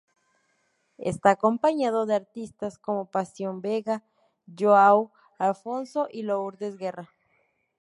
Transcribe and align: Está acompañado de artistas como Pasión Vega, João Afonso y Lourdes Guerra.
Está 1.11 1.29
acompañado 1.29 2.07
de 2.07 2.15
artistas 2.15 2.79
como 2.79 3.11
Pasión 3.11 3.61
Vega, 3.61 4.01
João 4.47 5.11
Afonso 5.37 6.07
y 6.11 6.23
Lourdes 6.23 6.75
Guerra. 6.75 7.11